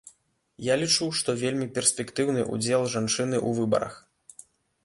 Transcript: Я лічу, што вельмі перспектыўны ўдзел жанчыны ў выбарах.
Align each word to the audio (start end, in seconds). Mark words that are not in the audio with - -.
Я 0.67 0.77
лічу, 0.83 1.09
што 1.19 1.35
вельмі 1.43 1.67
перспектыўны 1.75 2.47
ўдзел 2.57 2.81
жанчыны 2.95 3.37
ў 3.47 3.49
выбарах. 3.59 3.93